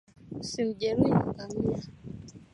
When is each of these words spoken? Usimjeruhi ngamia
Usimjeruhi 0.41 1.13
ngamia 1.27 1.83